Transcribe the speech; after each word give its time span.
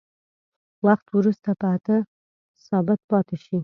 وخت 0.85 1.07
وروسته 1.17 1.49
په 1.61 1.67
اته 1.75 1.95
ثابت 2.67 2.99
پاتې 3.11 3.37
شي. 3.45 3.57